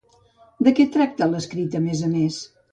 [0.67, 2.43] De què tracta l'escrit a més a més?